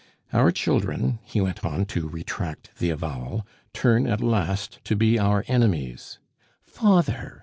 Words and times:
"Our 0.33 0.51
children," 0.51 1.19
he 1.23 1.41
went 1.41 1.63
on, 1.63 1.85
to 1.93 2.09
retract 2.09 2.75
the 2.79 2.89
avowal, 2.89 3.45
"turn 3.71 4.07
at 4.07 4.19
last 4.19 4.79
to 4.85 4.95
be 4.95 5.19
our 5.19 5.45
enemies" 5.47 6.17
"Father!" 6.63 7.39